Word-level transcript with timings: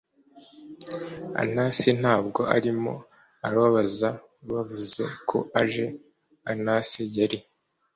anasi 1.41 1.89
ntabwo 2.01 2.41
arimo? 2.55 2.93
arababaza. 3.47 4.09
bavuze 4.51 5.01
ko 5.29 5.37
aje. 5.61 5.85
anasi 6.51 7.01
yari 7.17 7.39